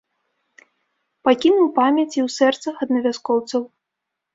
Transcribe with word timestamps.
Пакінуў 1.29 1.67
памяць 1.79 2.09
і 2.09 2.21
ў 2.27 2.37
сэрцах 2.41 2.75
аднавяскоўцаў. 2.87 3.61